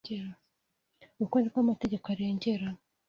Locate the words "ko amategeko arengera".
1.51-2.67